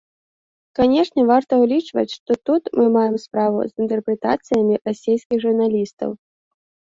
[0.77, 6.09] Канешне, варта ўлічваць, што тут мы маем справу з інтэрпрэтацыямі расейскіх журналістаў.